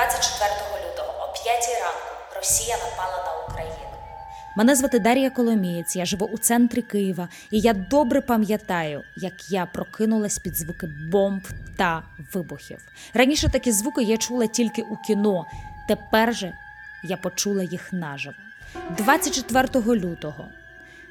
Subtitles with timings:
[0.00, 0.50] 24
[0.84, 3.96] лютого о 5 ранку Росія напала на Україну.
[4.56, 9.66] Мене звати Дар'я Коломієць, я живу у центрі Києва, і я добре пам'ятаю, як я
[9.66, 11.42] прокинулась під звуки бомб
[11.76, 12.02] та
[12.34, 12.78] вибухів.
[13.14, 15.46] Раніше такі звуки я чула тільки у кіно.
[15.88, 16.52] Тепер же
[17.04, 18.36] я почула їх наживо.
[18.96, 20.48] 24 лютого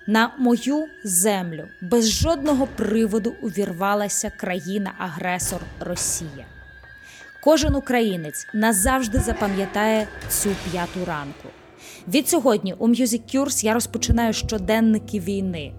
[0.07, 6.45] на мою землю без жодного приводу увірвалася країна-агресор Росія.
[7.43, 11.50] Кожен українець назавжди запам'ятає цю п'яту ранку.
[12.07, 15.73] Відсьогодні у Music Cures я розпочинаю щоденники війни,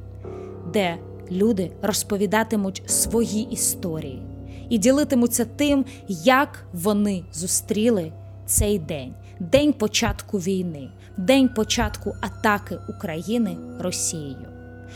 [0.73, 0.99] де
[1.31, 4.23] люди розповідатимуть свої історії
[4.69, 8.13] і ділитимуться тим, як вони зустріли
[8.47, 14.49] цей день, день початку війни, день початку атаки України Росією.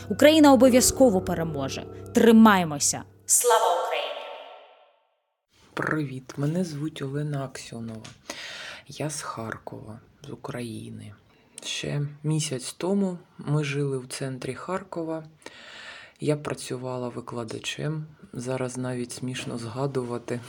[0.09, 1.83] Україна обов'язково переможе.
[2.13, 3.03] Тримаймося!
[3.27, 3.84] Слава!
[5.75, 8.07] Привіт, мене звуть Олена Аксьонова.
[8.89, 11.13] Я з Харкова, з України.
[11.65, 15.25] Ще місяць тому ми жили в центрі Харкова.
[16.21, 18.07] Я працювала викладачем.
[18.33, 20.41] Зараз навіть смішно згадувати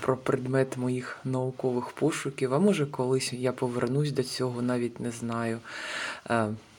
[0.00, 2.54] про предмет моїх наукових пошуків.
[2.54, 5.58] А може, колись я повернусь до цього, навіть не знаю.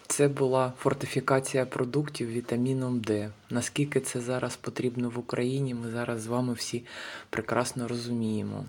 [0.10, 3.32] Це була фортифікація продуктів вітаміном Д.
[3.50, 6.86] Наскільки це зараз потрібно в Україні, ми зараз з вами всі
[7.30, 8.66] прекрасно розуміємо.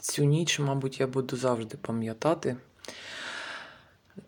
[0.00, 2.56] Цю ніч, мабуть, я буду завжди пам'ятати,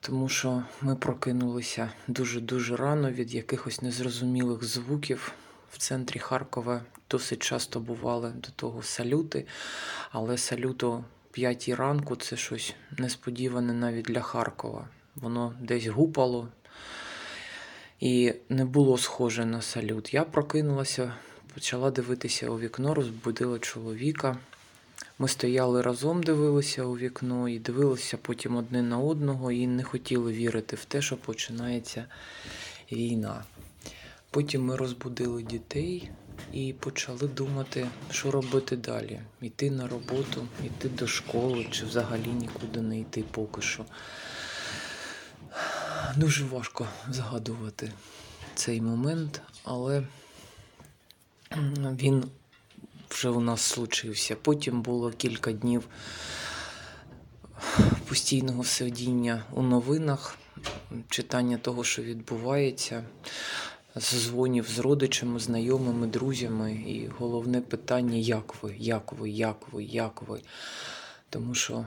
[0.01, 5.33] тому що ми прокинулися дуже-дуже рано від якихось незрозумілих звуків.
[5.71, 9.47] В центрі Харкова досить часто бували до того салюти,
[10.11, 10.85] але салют
[11.35, 14.89] 5 ранку це щось несподіване навіть для Харкова.
[15.17, 16.49] Воно десь гупало
[18.01, 20.15] і не було схоже на салют.
[20.15, 21.15] Я прокинулася,
[21.55, 24.39] почала дивитися у вікно, розбудила чоловіка.
[25.19, 30.33] Ми стояли разом, дивилися у вікно і дивилися потім одне на одного і не хотіли
[30.33, 32.05] вірити в те, що починається
[32.93, 33.45] війна.
[34.31, 36.11] Потім ми розбудили дітей
[36.53, 42.81] і почали думати, що робити далі: йти на роботу, йти до школи чи взагалі нікуди
[42.81, 43.85] не йти поки що.
[46.17, 47.93] Дуже важко згадувати
[48.55, 50.07] цей момент, але
[51.77, 52.25] він
[53.11, 54.37] вже у нас случився.
[54.37, 55.89] Потім було кілька днів
[58.09, 60.39] постійного сидіння у новинах,
[61.09, 63.05] читання того, що відбувається,
[64.01, 66.73] дзвонів з родичами, знайомими, друзями.
[66.73, 70.41] І головне питання: як ви, як ви, як ви, як ви?
[71.31, 71.87] Тому що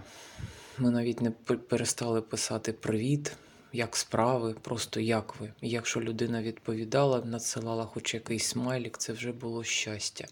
[0.77, 3.35] ми навіть не перестали писати привіт.
[3.73, 5.53] Як справи, просто як ви.
[5.61, 10.27] І якщо людина відповідала, надсилала хоч якийсь смайлік, це вже було щастя.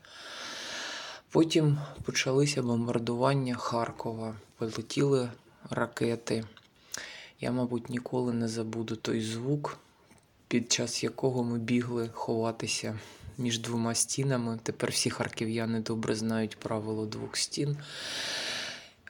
[1.30, 5.30] Потім почалися бомбардування Харкова, полетіли
[5.70, 6.44] ракети.
[7.40, 9.78] Я, мабуть, ніколи не забуду той звук,
[10.48, 13.00] під час якого ми бігли ховатися
[13.38, 14.60] між двома стінами.
[14.64, 17.78] Тепер всі харків'яни добре знають правило двох стін.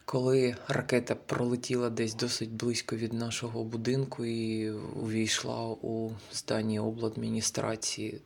[0.05, 8.21] Коли ракета пролетіла десь досить близько від нашого будинку і увійшла у здання обладміністрації,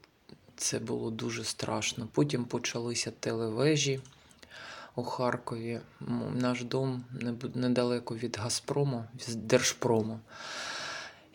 [0.56, 2.08] це було дуже страшно.
[2.12, 4.00] Потім почалися телевежі
[4.96, 5.80] у Харкові.
[6.36, 7.04] Наш дом
[7.56, 10.20] недалеко від Газпрому, з Держпрому.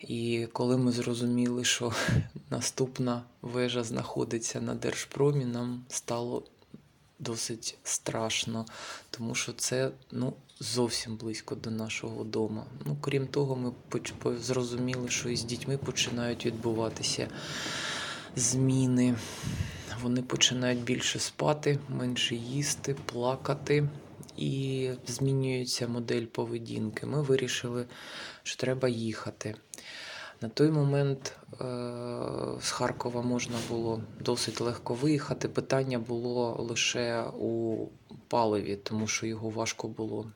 [0.07, 1.93] І коли ми зрозуміли, що
[2.49, 6.43] наступна вежа знаходиться на Держпромі, нам стало
[7.19, 8.65] досить страшно,
[9.09, 12.63] тому що це ну, зовсім близько до нашого дому.
[12.85, 13.71] Ну, крім того, ми
[14.37, 17.27] зрозуміли, що і з дітьми починають відбуватися
[18.35, 19.15] зміни.
[20.01, 23.89] Вони починають більше спати, менше їсти, плакати.
[24.37, 27.05] І змінюється модель поведінки.
[27.05, 27.85] Ми вирішили,
[28.43, 29.55] що треба їхати.
[30.41, 31.65] На той момент е,
[32.61, 35.47] з Харкова можна було досить легко виїхати.
[35.47, 37.77] Питання було лише у
[38.27, 40.31] паливі, тому що його важко було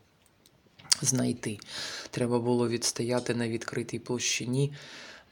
[1.01, 1.57] знайти.
[2.09, 4.73] Треба було відстояти на відкритій площині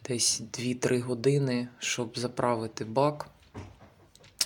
[0.08, 3.30] десь 2-3 години, щоб заправити бак.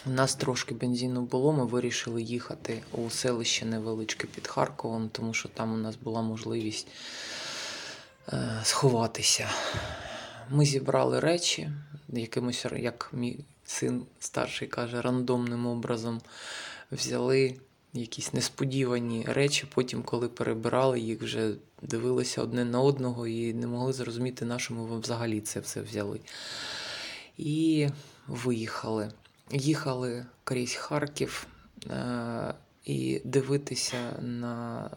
[0.05, 5.49] У нас трошки бензину було, ми вирішили їхати у селище невеличке під Харковом, тому що
[5.49, 6.87] там у нас була можливість
[8.33, 9.49] е, сховатися.
[10.49, 11.69] Ми зібрали речі,
[12.09, 16.21] якимось, як мій син старший каже, рандомним образом
[16.91, 17.55] взяли
[17.93, 19.67] якісь несподівані речі.
[19.73, 24.73] Потім, коли перебирали їх, вже дивилися одне на одного і не могли зрозуміти, на що
[24.73, 26.19] ми взагалі це все взяли.
[27.37, 27.87] І
[28.27, 29.11] виїхали.
[29.51, 31.47] Їхали крізь Харків.
[31.89, 32.53] Е,
[32.85, 34.89] і дивитися на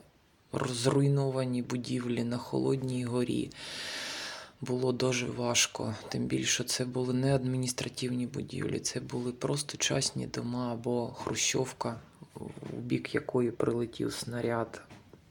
[0.53, 3.51] зруйновані будівлі на Холодній горі
[4.61, 5.95] було дуже важко.
[6.09, 12.01] Тим більше це були не адміністративні будівлі, це були просто частні дома або хрущовка,
[12.73, 14.81] у бік якої прилетів снаряд,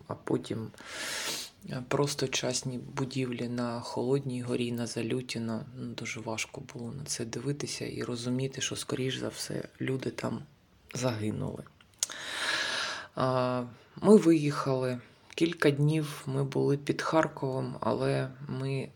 [0.08, 0.68] а потім
[1.88, 5.66] просто частні будівлі на Холодній горі, на Залютіно.
[5.78, 10.44] Ну, дуже важко було на це дивитися і розуміти, що, скоріш за все, люди там
[10.94, 11.64] загинули.
[14.02, 15.00] Ми виїхали.
[15.36, 18.90] Кілька днів ми були під Харковом, але ми...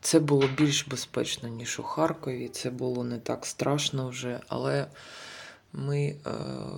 [0.00, 2.48] це було більш безпечно, ніж у Харкові.
[2.48, 4.86] Це було не так страшно вже, але
[5.72, 6.30] ми е,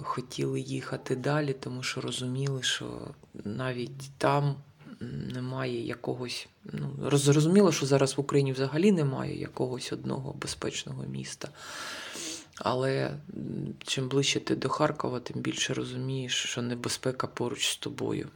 [0.03, 3.15] хотіли їхати далі, тому що розуміли, що
[3.45, 4.57] навіть там
[5.01, 6.49] немає якогось.
[6.65, 11.49] Ну, Зрозуміло, що зараз в Україні взагалі немає якогось одного безпечного міста.
[12.57, 13.15] Але
[13.85, 18.29] чим ближче ти до Харкова, тим більше розумієш, що небезпека поруч з тобою.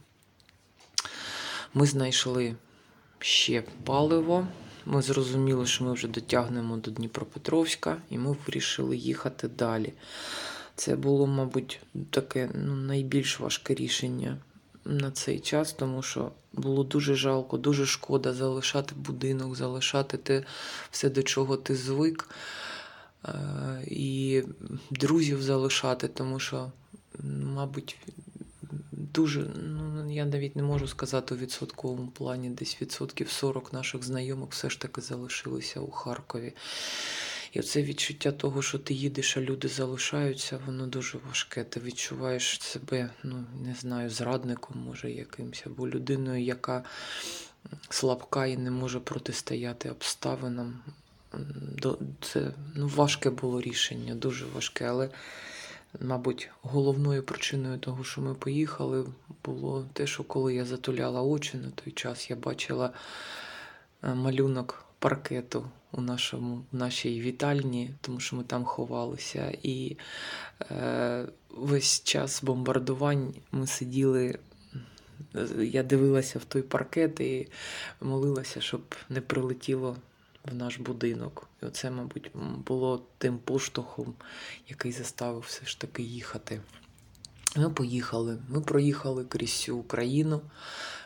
[1.73, 2.55] Ми знайшли
[3.19, 4.47] ще паливо.
[4.85, 9.93] Ми зрозуміли, що ми вже дотягнемо до Дніпропетровська, і ми вирішили їхати далі.
[10.75, 11.79] Це було, мабуть,
[12.09, 14.37] таке ну, найбільш важке рішення
[14.85, 20.43] на цей час, тому що було дуже жалко, дуже шкода залишати будинок, залишати те
[20.91, 22.29] все, до чого ти звик.
[23.25, 24.43] Е, І
[24.91, 26.71] друзів залишати, тому що,
[27.23, 27.97] мабуть,
[28.91, 34.49] дуже, ну я навіть не можу сказати у відсотковому плані, десь відсотків 40 наших знайомих
[34.49, 36.53] все ж таки залишилися у Харкові.
[37.55, 41.63] І оце відчуття того, що ти їдеш, а люди залишаються, воно дуже важке.
[41.63, 46.83] Ти відчуваєш себе, ну не знаю, зрадником, може, якимось, або людиною, яка
[47.89, 50.79] слабка і не може протистояти обставинам.
[52.21, 55.09] Це ну, важке було рішення, дуже важке, але
[55.99, 59.05] Мабуть, головною причиною того, що ми поїхали,
[59.45, 62.91] було те, що коли я затуляла очі на той час, я бачила
[64.03, 69.57] е, малюнок паркету у нашому, нашій вітальні, тому що ми там ховалися.
[69.63, 69.97] І
[70.71, 74.39] е, весь час бомбардувань ми сиділи.
[75.59, 77.47] Я дивилася в той паркет і
[78.01, 79.97] молилася, щоб не прилетіло
[80.45, 81.49] в наш будинок.
[81.63, 82.31] І оце, мабуть,
[82.67, 84.13] було тим поштовхом,
[84.67, 86.61] який заставив все ж таки їхати.
[87.55, 88.37] Ми поїхали.
[88.49, 90.41] Ми проїхали крізь всю Україну.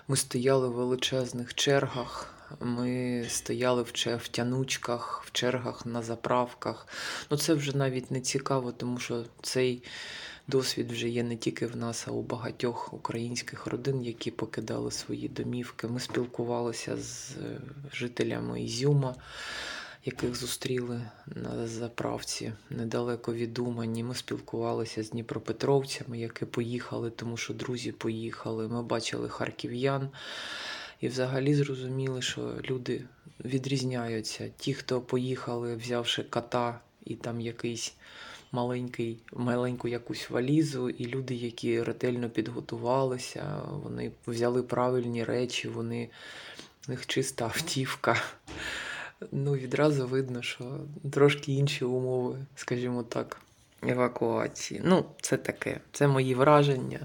[0.07, 2.38] Ми стояли в величезних чергах.
[2.59, 6.87] Ми стояли в, тянучках, в чергах на заправках.
[7.31, 9.83] Ну, це вже навіть не цікаво, тому що цей
[10.47, 15.27] досвід вже є не тільки в нас, а у багатьох українських родин, які покидали свої
[15.27, 15.87] домівки.
[15.87, 17.61] Ми спілкувалися з е,
[17.93, 19.15] жителями Ізюма,
[20.05, 24.03] яких зустріли на заправці недалеко від Умані.
[24.03, 28.67] Ми спілкувалися з дніпропетровцями, які поїхали, тому що друзі поїхали.
[28.67, 30.09] Ми бачили харків'ян.
[31.01, 33.01] І взагалі зрозуміли, що люди
[33.45, 34.49] відрізняються.
[34.57, 37.93] Ті, хто поїхали, взявши кота і там якийсь
[38.51, 46.09] маленький, маленьку якусь валізу, і люди, які ретельно підготувалися, вони взяли правильні речі, вони
[46.87, 48.21] в них чиста автівка.
[49.31, 50.79] Ну, відразу видно, що
[51.11, 53.41] трошки інші умови, скажімо так,
[53.83, 54.81] евакуації.
[54.83, 56.99] Ну, це таке, це мої враження.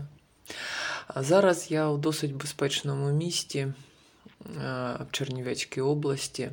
[1.06, 3.72] А зараз я у досить безпечному місті
[4.44, 6.50] в Чернівецькій області.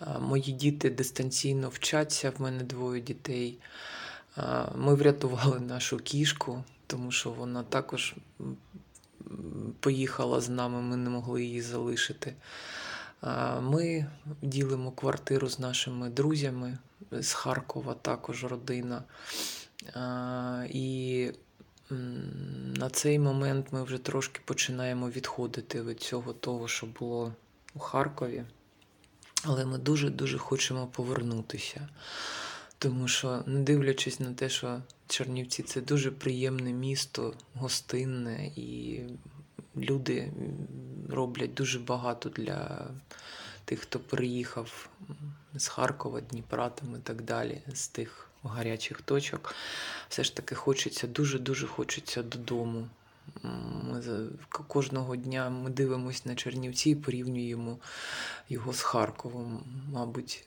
[0.00, 3.58] Е, Мої діти дистанційно вчаться, в мене двоє дітей.
[4.38, 4.42] Е,
[4.76, 8.14] Ми врятували нашу кішку, тому що вона також
[9.80, 12.34] поїхала з нами, ми не могли її залишити.
[13.24, 14.06] Е, Ми
[14.42, 16.78] ділимо квартиру з нашими друзями
[17.10, 19.02] з Харкова, також родина.
[19.96, 21.30] Е, І
[22.76, 27.32] на цей момент ми вже трошки починаємо відходити від цього того, що було
[27.74, 28.44] у Харкові.
[29.44, 31.88] Але ми дуже-дуже хочемо повернутися.
[32.78, 39.00] Тому що, не дивлячись на те, що Чернівці це дуже приємне місто, гостинне, і
[39.76, 40.32] люди
[41.08, 42.90] роблять дуже багато для
[43.64, 44.88] тих, хто приїхав
[45.54, 49.54] з Харкова, Дніпра там і так далі, з тих гарячих точок.
[50.08, 52.88] Все ж таки хочеться, дуже-дуже хочеться додому.
[53.42, 54.02] Ми
[54.48, 57.78] кожного дня ми дивимося на Чернівці і порівнюємо
[58.52, 59.64] його з Харковом.
[59.92, 60.44] Мабуть,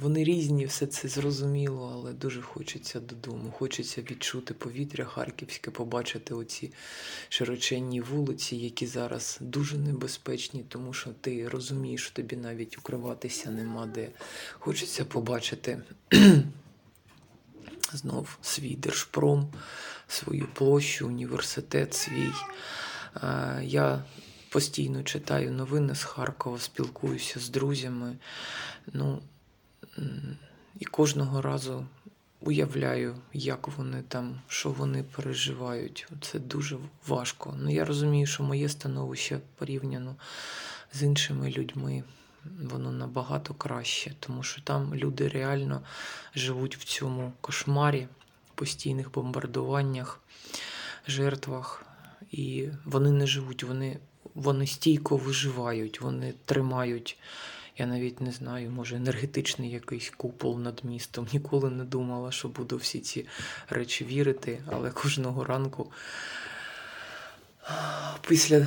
[0.00, 3.50] вони різні, все це зрозуміло, але дуже хочеться додому.
[3.50, 6.72] Хочеться відчути повітря харківське, побачити оці
[7.28, 13.86] широченні вулиці, які зараз дуже небезпечні, тому що ти розумієш, що тобі навіть укриватися нема
[13.86, 14.08] де.
[14.58, 15.82] Хочеться побачити
[17.92, 19.48] знов свій держпром,
[20.08, 22.30] свою площу, університет свій.
[23.62, 24.04] Я
[24.54, 28.16] постійно читаю новини з Харкова, спілкуюся з друзями.
[28.92, 29.22] Ну,
[30.78, 31.86] і кожного разу
[32.40, 36.08] уявляю, як вони там, що вони переживають.
[36.20, 37.54] Це дуже важко.
[37.58, 40.16] Ну, я розумію, що моє становище порівняно
[40.92, 42.04] з іншими людьми,
[42.62, 45.82] воно набагато краще, тому що там люди реально
[46.34, 48.08] живуть в цьому кошмарі,
[48.54, 50.20] постійних бомбардуваннях,
[51.08, 51.86] жертвах.
[52.30, 53.98] І вони не живуть, вони,
[54.34, 57.18] вони стійко виживають, вони тримають.
[57.78, 61.26] Я навіть не знаю, може, енергетичний якийсь купол над містом.
[61.32, 63.26] Ніколи не думала, що буду всі ці
[63.68, 65.92] речі вірити, але кожного ранку
[68.28, 68.66] після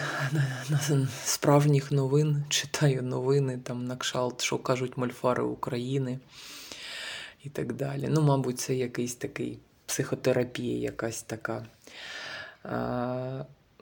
[1.26, 6.20] справжніх новин читаю новини там на кшалт, що кажуть мольфари України
[7.44, 8.08] і так далі.
[8.10, 11.66] Ну, мабуть, це якийсь такий психотерапія, якась така.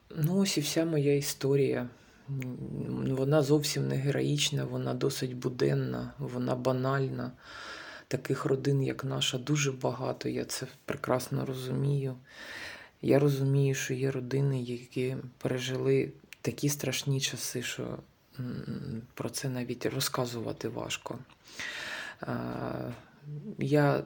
[0.10, 1.90] Ну, ось і вся моя історія.
[3.10, 7.32] Вона зовсім не героїчна, вона досить буденна, вона банальна.
[8.08, 10.30] Таких родин, як наша, дуже багато.
[10.30, 12.16] Я це прекрасно розумію.
[13.02, 17.98] Я розумію, що є родини, які пережили такі страшні часи, що
[19.14, 21.20] про це навіть розказувати важко.
[23.60, 24.04] Я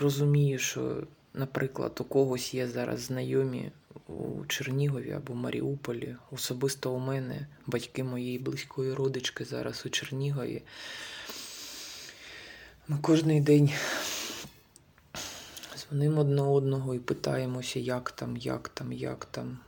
[0.00, 1.02] розумію, що,
[1.36, 3.70] наприклад, у когось є зараз знайомі
[4.08, 6.16] у Чернігові або Маріуполі.
[6.30, 10.62] Особисто у мене батьки моєї близької родички зараз у Чернігові.
[12.88, 13.70] Ми кожен день
[15.76, 19.58] дзвонимо одне одного і питаємося, як там, як там, як там.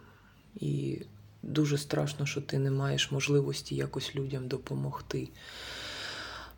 [0.56, 1.02] І
[1.42, 5.28] дуже страшно, що ти не маєш можливості якось людям допомогти.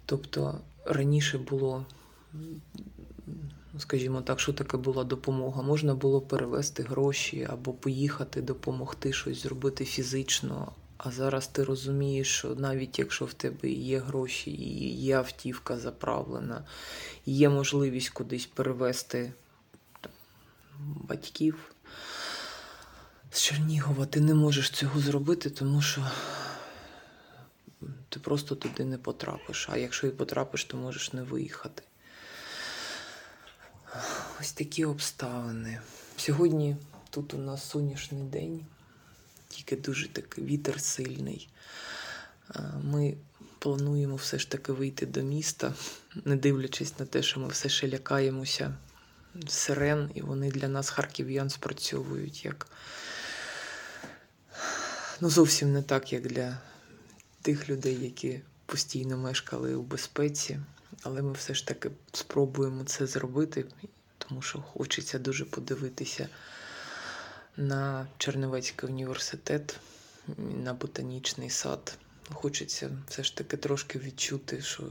[0.07, 1.85] Тобто раніше було,
[3.79, 5.63] скажімо так, що таке була допомога?
[5.63, 10.73] Можна було перевести гроші або поїхати допомогти щось зробити фізично.
[10.99, 16.65] А зараз ти розумієш, що навіть якщо в тебе є гроші, і є автівка заправлена,
[17.27, 19.33] є можливість кудись перевести
[20.81, 21.75] батьків
[23.31, 26.07] з Чернігова, ти не можеш цього зробити, тому що
[28.09, 29.69] ти просто туди не потрапиш.
[29.73, 31.83] А якщо і потрапиш, то можеш не виїхати.
[34.41, 35.81] Ось такі обставини.
[36.17, 36.77] Сьогодні
[37.11, 38.67] тут у нас сонячний день,
[39.49, 41.49] тільки дуже такий вітер сильний.
[42.83, 43.17] Ми
[43.59, 45.75] плануємо все ж таки вийти до міста,
[46.25, 48.75] не дивлячись на те, що ми все ще лякаємося
[49.49, 52.67] сирен, і вони для нас, харків'ян, спрацьовують як
[55.21, 56.59] ну, зовсім не так, як для
[57.43, 60.61] тих людей, які постійно мешкали у безпеці.
[61.03, 63.65] Але ми все ж таки спробуємо це зробити,
[64.31, 66.29] тому що хочеться дуже подивитися
[67.57, 69.81] на Чернівецький університет,
[70.39, 71.99] на ботанічний сад.
[72.33, 74.83] Хочеться все ж таки трошки відчути, що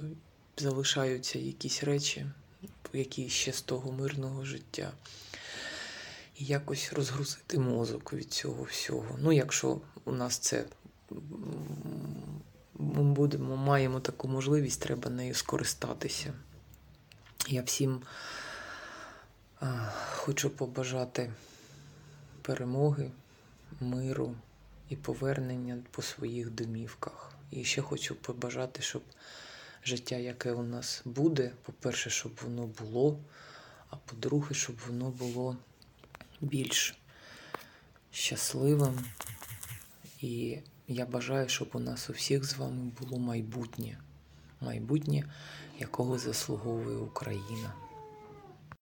[0.57, 2.25] залишаються якісь речі,
[2.93, 4.91] які ще з того мирного життя.
[6.37, 9.17] І якось розгрузити мозок від цього всього.
[9.21, 10.65] Ну, якщо у нас це
[12.79, 16.33] ми будемо, маємо таку можливість, треба нею скористатися.
[17.47, 18.01] Я всім
[20.15, 21.31] хочу побажати
[22.41, 23.11] перемоги,
[23.79, 24.35] миру
[24.89, 27.33] і повернення по своїх домівках.
[27.51, 29.03] І ще хочу побажати, щоб
[29.85, 33.19] життя, яке у нас буде, по-перше, щоб воно було,
[33.89, 35.57] а по-друге, щоб воно було
[36.41, 36.97] більш
[38.11, 39.05] щасливим.
[40.21, 43.97] І я бажаю, щоб у нас у всіх з вами було майбутнє.
[44.61, 45.23] Майбутнє,
[45.79, 47.73] якого заслуговує Україна.